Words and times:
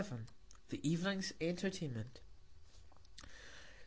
_The 0.71 0.79
Evening's 0.81 1.31
Entertainment. 1.39 2.21